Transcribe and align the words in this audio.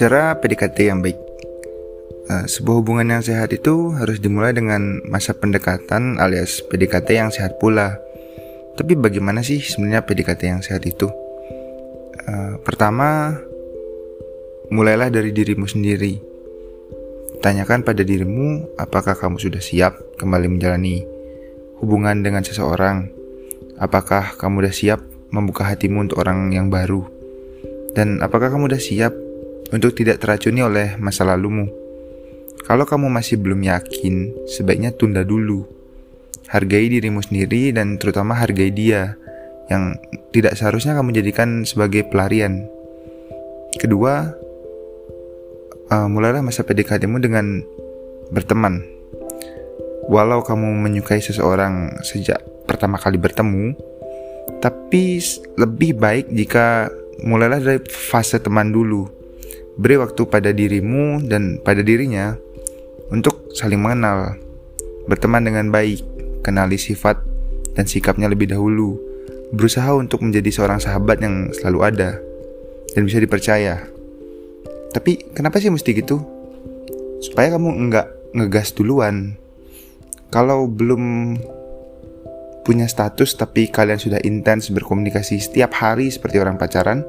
Cara 0.00 0.32
PDKT 0.40 0.88
yang 0.88 1.04
baik. 1.04 1.20
Uh, 2.24 2.48
Sebuah 2.48 2.80
hubungan 2.80 3.12
yang 3.12 3.20
sehat 3.20 3.52
itu 3.52 3.92
harus 3.92 4.16
dimulai 4.16 4.56
dengan 4.56 5.04
masa 5.04 5.36
pendekatan 5.36 6.16
alias 6.16 6.64
PDKT 6.64 7.08
yang 7.20 7.28
sehat 7.28 7.60
pula. 7.60 8.00
Tapi 8.80 8.96
bagaimana 8.96 9.44
sih 9.44 9.60
sebenarnya 9.60 10.08
PDKT 10.08 10.42
yang 10.48 10.64
sehat 10.64 10.88
itu? 10.88 11.04
Uh, 12.24 12.56
pertama, 12.64 13.36
mulailah 14.72 15.12
dari 15.12 15.36
dirimu 15.36 15.68
sendiri. 15.68 16.16
Tanyakan 17.44 17.84
pada 17.84 18.00
dirimu 18.00 18.72
apakah 18.80 19.12
kamu 19.12 19.36
sudah 19.36 19.60
siap 19.60 20.00
kembali 20.16 20.48
menjalani 20.48 21.04
hubungan 21.84 22.24
dengan 22.24 22.40
seseorang? 22.40 23.12
Apakah 23.76 24.40
kamu 24.40 24.64
sudah 24.64 24.72
siap 24.72 25.09
membuka 25.30 25.66
hatimu 25.66 26.10
untuk 26.10 26.22
orang 26.22 26.50
yang 26.54 26.68
baru? 26.68 27.06
Dan 27.94 28.22
apakah 28.22 28.54
kamu 28.54 28.70
sudah 28.70 28.82
siap 28.82 29.14
untuk 29.70 29.94
tidak 29.94 30.18
teracuni 30.18 30.60
oleh 30.60 30.98
masa 30.98 31.22
lalumu. 31.22 31.70
Kalau 32.66 32.84
kamu 32.86 33.10
masih 33.10 33.40
belum 33.40 33.66
yakin, 33.66 34.46
sebaiknya 34.46 34.94
tunda 34.94 35.22
dulu. 35.26 35.66
Hargai 36.50 36.90
dirimu 36.90 37.22
sendiri 37.22 37.70
dan 37.70 37.96
terutama 37.96 38.34
hargai 38.34 38.74
dia 38.74 39.14
yang 39.70 39.94
tidak 40.34 40.58
seharusnya 40.58 40.98
kamu 40.98 41.14
jadikan 41.14 41.62
sebagai 41.62 42.10
pelarian. 42.10 42.66
Kedua, 43.78 44.34
uh, 45.94 46.08
mulailah 46.10 46.42
masa 46.42 46.66
PDKT-mu 46.66 47.22
dengan 47.22 47.62
berteman. 48.34 48.82
Walau 50.10 50.42
kamu 50.42 50.74
menyukai 50.74 51.22
seseorang 51.22 52.02
sejak 52.02 52.42
pertama 52.66 52.98
kali 52.98 53.14
bertemu, 53.14 53.78
tapi 54.60 55.20
lebih 55.56 55.96
baik 55.96 56.28
jika 56.32 56.88
mulailah 57.24 57.60
dari 57.60 57.80
fase 57.88 58.40
teman 58.40 58.72
dulu 58.72 59.20
Beri 59.80 59.96
waktu 59.96 60.28
pada 60.28 60.52
dirimu 60.52 61.24
dan 61.24 61.56
pada 61.64 61.80
dirinya 61.80 62.36
untuk 63.08 63.48
saling 63.56 63.80
mengenal, 63.80 64.36
berteman 65.08 65.40
dengan 65.40 65.72
baik, 65.72 66.04
kenali 66.44 66.76
sifat 66.76 67.16
dan 67.72 67.88
sikapnya 67.88 68.28
lebih 68.28 68.52
dahulu, 68.52 69.00
berusaha 69.56 69.88
untuk 69.96 70.20
menjadi 70.20 70.52
seorang 70.52 70.84
sahabat 70.84 71.24
yang 71.24 71.48
selalu 71.56 71.80
ada 71.86 72.20
dan 72.92 73.02
bisa 73.08 73.24
dipercaya. 73.24 73.88
Tapi 74.92 75.32
kenapa 75.32 75.56
sih 75.56 75.72
mesti 75.72 75.96
gitu? 75.96 76.20
Supaya 77.24 77.56
kamu 77.56 77.72
enggak 77.72 78.12
ngegas 78.36 78.76
duluan. 78.76 79.40
Kalau 80.28 80.68
belum 80.68 81.34
punya 82.62 82.86
status 82.86 83.34
tapi 83.36 83.72
kalian 83.72 83.96
sudah 83.96 84.20
intens 84.22 84.68
berkomunikasi 84.70 85.40
setiap 85.40 85.72
hari 85.76 86.12
seperti 86.12 86.38
orang 86.38 86.60
pacaran, 86.60 87.02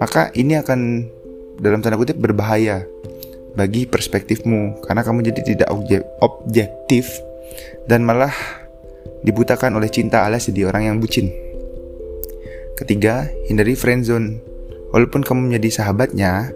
maka 0.00 0.32
ini 0.34 0.56
akan 0.58 1.08
dalam 1.58 1.82
tanda 1.82 1.98
kutip 1.98 2.16
berbahaya 2.16 2.86
bagi 3.58 3.90
perspektifmu 3.90 4.86
karena 4.86 5.02
kamu 5.02 5.26
jadi 5.34 5.40
tidak 5.54 5.68
objektif 6.22 7.10
dan 7.90 8.06
malah 8.06 8.30
dibutakan 9.26 9.74
oleh 9.74 9.90
cinta 9.90 10.22
alias 10.22 10.46
jadi 10.46 10.70
orang 10.70 10.94
yang 10.94 10.96
bucin. 11.02 11.34
Ketiga, 12.78 13.26
hindari 13.50 13.74
friendzone. 13.74 14.38
Walaupun 14.94 15.26
kamu 15.26 15.50
menjadi 15.50 15.82
sahabatnya, 15.82 16.54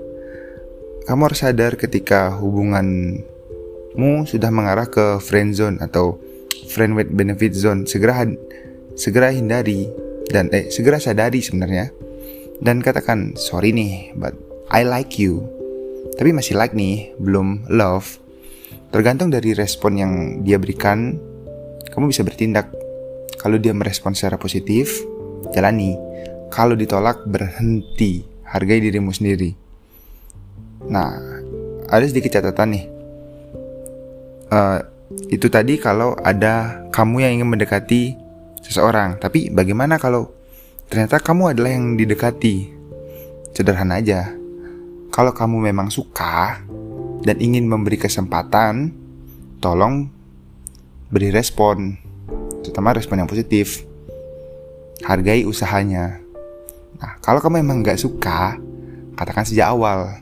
kamu 1.05 1.21
harus 1.27 1.43
sadar 1.43 1.75
ketika 1.75 2.31
hubunganmu 2.39 4.25
sudah 4.25 4.49
mengarah 4.55 4.87
ke 4.87 5.19
friendzone 5.19 5.83
atau 5.83 6.23
friend 6.71 6.97
with 6.97 7.13
benefit 7.13 7.53
zone. 7.57 7.85
Segera 7.85 8.25
segera 8.97 9.33
hindari 9.33 9.89
dan 10.29 10.53
eh 10.53 10.69
segera 10.69 11.01
sadari 11.01 11.41
sebenarnya 11.41 11.93
dan 12.63 12.79
katakan 12.79 13.35
sorry 13.35 13.75
nih, 13.75 14.15
but 14.15 14.39
I 14.71 14.87
like 14.87 15.21
you, 15.21 15.45
tapi 16.17 16.31
masih 16.31 16.55
like 16.55 16.77
nih, 16.77 17.11
belum 17.19 17.67
love. 17.73 18.21
Tergantung 18.93 19.33
dari 19.33 19.57
respon 19.57 19.97
yang 19.97 20.13
dia 20.45 20.61
berikan, 20.61 21.17
kamu 21.89 22.13
bisa 22.13 22.23
bertindak. 22.23 22.69
Kalau 23.41 23.59
dia 23.59 23.75
merespon 23.75 24.15
secara 24.15 24.37
positif, 24.37 25.03
jalani. 25.51 25.97
Kalau 26.53 26.77
ditolak, 26.77 27.25
berhenti. 27.25 28.23
Hargai 28.45 28.85
dirimu 28.85 29.09
sendiri. 29.11 29.57
Nah, 30.93 31.17
ada 31.89 32.05
sedikit 32.05 32.37
catatan 32.37 32.69
nih. 32.77 32.85
Uh, 34.53 34.79
itu 35.33 35.49
tadi 35.49 35.81
kalau 35.81 36.13
ada 36.21 36.85
kamu 36.93 37.25
yang 37.25 37.33
ingin 37.41 37.49
mendekati 37.49 38.17
seseorang. 38.61 39.17
Tapi 39.17 39.53
bagaimana 39.53 39.97
kalau 39.97 40.33
ternyata 40.87 41.21
kamu 41.21 41.57
adalah 41.57 41.71
yang 41.73 41.97
didekati? 41.97 42.85
Sederhana 43.53 44.01
aja 44.01 44.43
kalau 45.13 45.37
kamu 45.37 45.69
memang 45.69 45.93
suka 45.93 46.65
dan 47.21 47.37
ingin 47.37 47.69
memberi 47.69 48.01
kesempatan, 48.01 48.97
tolong 49.61 50.09
beri 51.13 51.29
respon, 51.29 52.01
terutama 52.65 52.97
respon 52.97 53.21
yang 53.21 53.29
positif. 53.29 53.85
Hargai 55.05 55.45
usahanya. 55.45 56.17
Nah, 56.97 57.21
kalau 57.21 57.45
kamu 57.45 57.61
memang 57.61 57.85
nggak 57.85 58.01
suka, 58.01 58.57
katakan 59.13 59.45
sejak 59.45 59.69
awal. 59.69 60.17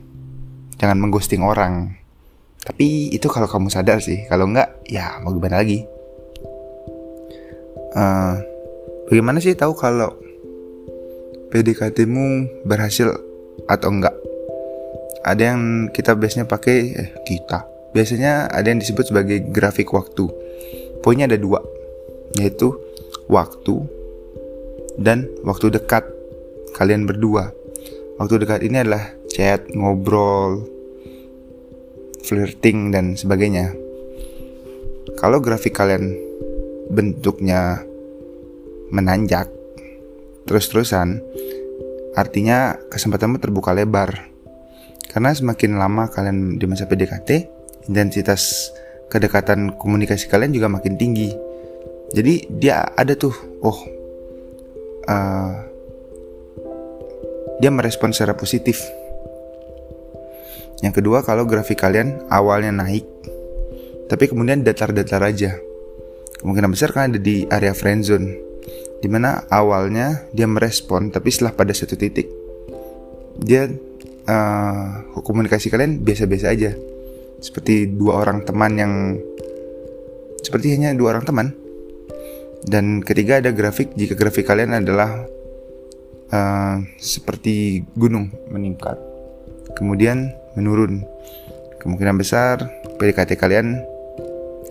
Jangan 0.83 0.99
mengghosting 0.99 1.47
orang. 1.47 2.00
Tapi 2.61 3.13
itu 3.13 3.27
kalau 3.33 3.49
kamu 3.49 3.73
sadar 3.73 4.05
sih. 4.05 4.29
Kalau 4.29 4.49
nggak, 4.49 4.85
ya 4.89 5.19
mau 5.25 5.33
gimana 5.33 5.61
lagi. 5.65 5.85
Uh, 7.91 8.39
bagaimana 9.11 9.43
sih 9.43 9.57
tahu 9.59 9.75
kalau 9.75 10.15
PDKT-mu 11.51 12.47
berhasil 12.69 13.11
atau 13.67 13.91
enggak? 13.91 14.15
ada 15.25 15.53
yang 15.53 15.93
kita 15.93 16.17
biasanya 16.17 16.49
pakai 16.49 16.77
eh 16.97 17.11
kita 17.29 17.69
biasanya 17.93 18.49
ada 18.49 18.73
yang 18.73 18.81
disebut 18.81 19.13
sebagai 19.13 19.45
grafik 19.53 19.93
waktu 19.93 20.31
poinnya 21.05 21.29
ada 21.29 21.37
dua 21.37 21.61
yaitu 22.39 22.73
waktu 23.29 23.85
dan 24.97 25.29
waktu 25.45 25.75
dekat 25.75 26.07
kalian 26.77 27.05
berdua 27.05 27.53
waktu 28.17 28.41
dekat 28.41 28.65
ini 28.65 28.87
adalah 28.87 29.13
chat 29.29 29.67
ngobrol 29.75 30.65
flirting 32.25 32.95
dan 32.95 33.17
sebagainya 33.17 33.73
kalau 35.17 35.41
grafik 35.41 35.77
kalian 35.77 36.17
bentuknya 36.91 37.85
menanjak 38.91 39.49
terus-terusan 40.45 41.23
artinya 42.19 42.75
kesempatanmu 42.91 43.39
terbuka 43.39 43.71
lebar 43.71 44.31
karena 45.11 45.35
semakin 45.35 45.75
lama 45.75 46.07
kalian 46.07 46.55
di 46.55 46.71
masa 46.71 46.87
PDKT, 46.87 47.51
intensitas 47.91 48.71
kedekatan 49.11 49.75
komunikasi 49.75 50.31
kalian 50.31 50.55
juga 50.55 50.71
makin 50.71 50.95
tinggi. 50.95 51.35
Jadi 52.15 52.47
dia 52.47 52.87
ada 52.95 53.19
tuh, 53.19 53.35
oh, 53.59 53.79
uh, 55.11 55.53
dia 57.59 57.71
merespon 57.75 58.15
secara 58.15 58.39
positif. 58.39 58.87
Yang 60.81 61.05
kedua, 61.05 61.21
kalau 61.21 61.45
grafik 61.45 61.81
kalian 61.85 62.25
awalnya 62.33 62.73
naik, 62.73 63.05
tapi 64.09 64.27
kemudian 64.27 64.65
datar-datar 64.65 65.21
aja. 65.21 65.61
Kemungkinan 66.41 66.73
besar 66.73 66.91
kan 66.97 67.13
ada 67.13 67.21
di 67.21 67.45
area 67.53 67.77
friendzone, 67.77 68.29
di 69.05 69.09
mana 69.13 69.45
awalnya 69.53 70.25
dia 70.33 70.49
merespon, 70.49 71.13
tapi 71.13 71.29
setelah 71.29 71.53
pada 71.53 71.77
satu 71.77 72.01
titik, 72.01 72.33
dia 73.37 73.69
uh, 74.25 75.05
komunikasi 75.21 75.69
kalian 75.69 76.01
biasa-biasa 76.01 76.47
aja. 76.49 76.73
Seperti 77.41 77.89
dua 77.89 78.21
orang 78.25 78.45
teman 78.45 78.73
yang 78.77 78.93
seperti 80.41 80.77
hanya 80.77 80.97
dua 80.97 81.17
orang 81.17 81.25
teman. 81.29 81.49
Dan 82.61 83.01
ketiga 83.01 83.41
ada 83.41 83.53
grafik 83.57 83.97
jika 83.97 84.13
grafik 84.13 84.45
kalian 84.45 84.77
adalah 84.77 85.25
uh, 86.33 86.77
seperti 87.01 87.85
gunung 87.97 88.29
meningkat. 88.53 89.01
Kemudian 89.77 90.29
menurun. 90.55 91.07
Kemungkinan 91.81 92.17
besar 92.21 92.69
PDKT 93.01 93.37
kalian 93.41 93.81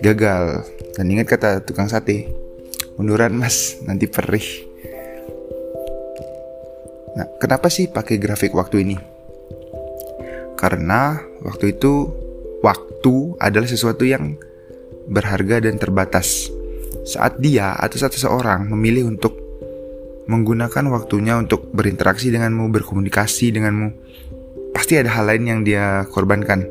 gagal. 0.04 0.64
Dan 0.96 1.06
ingat 1.12 1.32
kata 1.32 1.64
tukang 1.64 1.88
sate 1.88 2.30
munduran 3.00 3.36
mas. 3.36 3.80
Nanti 3.84 4.06
perih. 4.06 4.68
Nah 7.18 7.28
kenapa 7.42 7.68
sih 7.68 7.90
pakai 7.90 8.16
grafik 8.22 8.54
waktu 8.54 8.86
ini? 8.86 8.98
Karena 10.60 11.16
waktu 11.42 11.80
itu 11.80 12.12
waktu 12.60 13.40
adalah 13.40 13.68
sesuatu 13.68 14.04
yang 14.04 14.36
berharga 15.10 15.64
dan 15.64 15.80
terbatas. 15.80 16.52
Saat 17.08 17.42
dia 17.42 17.74
atau 17.74 17.98
saat 17.98 18.14
seseorang 18.14 18.70
memilih 18.70 19.10
untuk 19.10 19.34
menggunakan 20.30 20.86
waktunya 20.94 21.42
untuk 21.42 21.74
berinteraksi 21.74 22.30
denganmu, 22.30 22.70
berkomunikasi 22.70 23.50
denganmu, 23.50 23.88
pasti 24.90 25.06
ada 25.06 25.22
hal 25.22 25.30
lain 25.30 25.46
yang 25.46 25.62
dia 25.62 26.02
korbankan. 26.10 26.66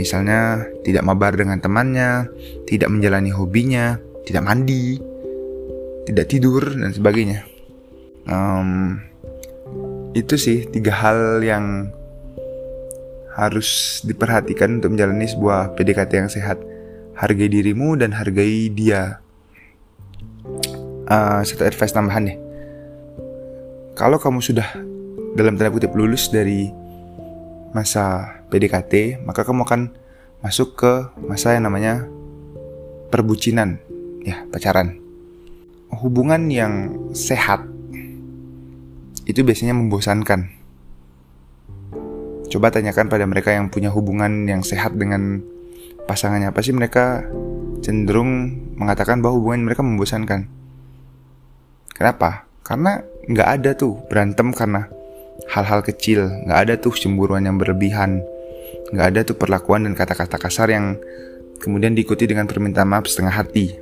Misalnya 0.00 0.64
tidak 0.88 1.04
mabar 1.04 1.36
dengan 1.36 1.60
temannya, 1.60 2.24
tidak 2.64 2.88
menjalani 2.88 3.28
hobinya, 3.28 4.00
tidak 4.24 4.48
mandi, 4.48 4.96
tidak 6.08 6.32
tidur 6.32 6.64
dan 6.64 6.96
sebagainya. 6.96 7.44
Um, 8.24 9.04
itu 10.16 10.40
sih 10.40 10.64
tiga 10.64 10.96
hal 10.96 11.44
yang 11.44 11.92
harus 13.36 14.00
diperhatikan 14.00 14.80
untuk 14.80 14.96
menjalani 14.96 15.28
sebuah 15.28 15.76
PDKT 15.76 16.12
yang 16.24 16.32
sehat. 16.32 16.56
Hargai 17.20 17.52
dirimu 17.52 18.00
dan 18.00 18.16
hargai 18.16 18.72
dia. 18.72 19.20
Uh, 21.04 21.44
satu 21.44 21.68
advice 21.68 21.92
tambahan 21.92 22.32
nih. 22.32 22.40
Kalau 23.92 24.16
kamu 24.16 24.40
sudah 24.40 24.72
dalam 25.36 25.60
tanda 25.60 25.68
kutip 25.68 25.92
lulus 25.92 26.32
dari 26.32 26.80
masa 27.72 28.36
PDKT, 28.52 29.24
maka 29.24 29.44
kamu 29.44 29.64
akan 29.64 29.80
masuk 30.44 30.76
ke 30.76 30.92
masa 31.24 31.56
yang 31.56 31.68
namanya 31.68 32.06
perbucinan, 33.08 33.80
ya 34.24 34.44
pacaran. 34.48 35.00
Hubungan 35.92 36.48
yang 36.48 36.92
sehat 37.12 37.64
itu 39.28 39.44
biasanya 39.44 39.76
membosankan. 39.76 40.48
Coba 42.48 42.68
tanyakan 42.68 43.08
pada 43.08 43.24
mereka 43.24 43.52
yang 43.52 43.72
punya 43.72 43.88
hubungan 43.88 44.44
yang 44.44 44.60
sehat 44.60 44.96
dengan 44.96 45.40
pasangannya 46.04 46.52
apa 46.52 46.60
sih 46.60 46.76
mereka 46.76 47.24
cenderung 47.80 48.52
mengatakan 48.76 49.24
bahwa 49.24 49.40
hubungan 49.40 49.64
mereka 49.64 49.80
membosankan. 49.80 50.48
Kenapa? 51.96 52.44
Karena 52.64 53.00
nggak 53.28 53.48
ada 53.48 53.70
tuh 53.78 54.02
berantem 54.10 54.50
karena 54.50 54.90
hal-hal 55.50 55.80
kecil, 55.82 56.30
nggak 56.46 56.58
ada 56.68 56.74
tuh 56.78 56.94
cemburuan 56.94 57.42
yang 57.48 57.58
berlebihan, 57.58 58.22
nggak 58.94 59.06
ada 59.14 59.20
tuh 59.26 59.36
perlakuan 59.38 59.88
dan 59.88 59.96
kata-kata 59.96 60.38
kasar 60.38 60.68
yang 60.70 61.00
kemudian 61.58 61.94
diikuti 61.94 62.28
dengan 62.28 62.46
permintaan 62.46 62.86
maaf 62.86 63.08
setengah 63.08 63.34
hati. 63.34 63.78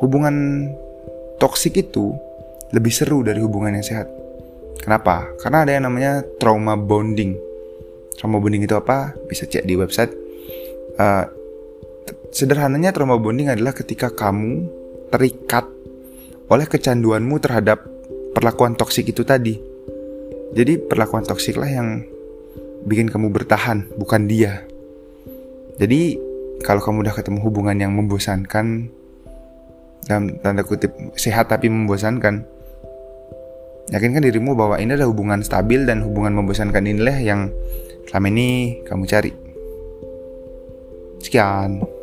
Hubungan 0.00 0.68
toksik 1.40 1.76
itu 1.80 2.12
lebih 2.72 2.92
seru 2.92 3.22
dari 3.22 3.40
hubungan 3.40 3.76
yang 3.76 3.86
sehat. 3.86 4.08
Kenapa? 4.80 5.28
Karena 5.40 5.64
ada 5.64 5.72
yang 5.72 5.88
namanya 5.88 6.20
trauma 6.36 6.76
bonding. 6.76 7.36
Trauma 8.16 8.40
bonding 8.40 8.64
itu 8.64 8.76
apa? 8.76 9.16
Bisa 9.28 9.48
cek 9.48 9.64
di 9.64 9.74
website. 9.76 10.12
Uh, 10.96 11.24
sederhananya 12.32 12.92
trauma 12.92 13.16
bonding 13.16 13.52
adalah 13.52 13.72
ketika 13.72 14.12
kamu 14.12 14.68
terikat 15.12 15.64
oleh 16.46 16.66
kecanduanmu 16.68 17.36
terhadap 17.40 17.84
perlakuan 18.36 18.76
toksik 18.76 19.08
itu 19.10 19.24
tadi. 19.24 19.75
Jadi 20.54 20.78
perlakuan 20.78 21.26
toksiklah 21.26 21.66
yang 21.66 22.04
bikin 22.86 23.10
kamu 23.10 23.34
bertahan, 23.34 23.88
bukan 23.98 24.30
dia. 24.30 24.62
Jadi 25.76 26.16
kalau 26.62 26.80
kamu 26.80 27.08
udah 27.08 27.14
ketemu 27.14 27.38
hubungan 27.42 27.76
yang 27.76 27.92
membosankan 27.92 28.88
dalam 30.06 30.38
tanda 30.40 30.62
kutip 30.62 30.94
sehat 31.18 31.50
tapi 31.50 31.66
membosankan, 31.66 32.46
yakinkan 33.90 34.22
dirimu 34.22 34.54
bahwa 34.54 34.78
ini 34.78 34.94
adalah 34.94 35.10
hubungan 35.10 35.42
stabil 35.42 35.82
dan 35.82 36.06
hubungan 36.06 36.32
membosankan 36.38 36.86
inilah 36.86 37.18
yang 37.18 37.50
selama 38.06 38.30
ini 38.30 38.80
kamu 38.86 39.04
cari. 39.10 39.32
Sekian. 41.20 41.95